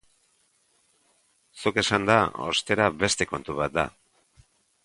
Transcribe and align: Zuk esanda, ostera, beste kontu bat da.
Zuk 1.63 1.77
esanda, 1.83 2.17
ostera, 2.49 2.91
beste 3.05 3.29
kontu 3.35 3.59
bat 3.63 3.81
da. 3.81 3.85